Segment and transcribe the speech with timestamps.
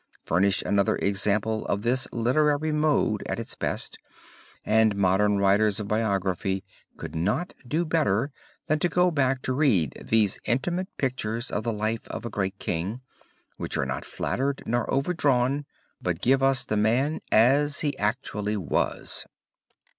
[0.25, 3.99] furnish another example of this literary mode at its best,
[4.65, 6.63] and modern writers of biography
[6.97, 8.31] could not do better
[8.65, 12.99] than go back to read these intimate pictures of the life of a great king,
[13.57, 15.65] which are not flattered nor overdrawn
[16.01, 19.27] but give us the man as he actually was.